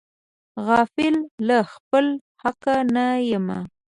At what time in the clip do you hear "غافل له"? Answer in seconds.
0.65-1.57